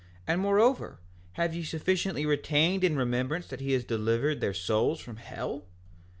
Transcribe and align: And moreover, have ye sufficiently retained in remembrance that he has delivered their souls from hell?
And 0.25 0.41
moreover, 0.41 0.99
have 1.33 1.53
ye 1.53 1.63
sufficiently 1.63 2.25
retained 2.25 2.83
in 2.83 2.97
remembrance 2.97 3.45
that 3.49 3.59
he 3.59 3.73
has 3.73 3.83
delivered 3.83 4.41
their 4.41 4.51
souls 4.51 4.99
from 4.99 5.17
hell? 5.17 5.65